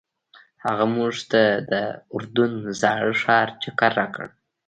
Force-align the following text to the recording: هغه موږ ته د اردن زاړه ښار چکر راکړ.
هغه 0.65 0.85
موږ 0.95 1.13
ته 1.31 1.41
د 1.71 1.73
اردن 2.15 2.51
زاړه 2.81 3.13
ښار 3.21 3.47
چکر 3.61 3.91
راکړ. 3.99 4.25